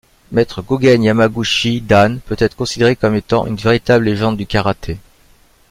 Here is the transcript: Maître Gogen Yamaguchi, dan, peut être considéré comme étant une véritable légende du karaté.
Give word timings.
Maître 0.31 0.63
Gogen 0.63 1.03
Yamaguchi, 1.03 1.79
dan, 1.79 2.17
peut 2.25 2.35
être 2.39 2.55
considéré 2.55 2.95
comme 2.95 3.13
étant 3.13 3.45
une 3.45 3.57
véritable 3.57 4.05
légende 4.05 4.35
du 4.35 4.47
karaté. 4.47 4.97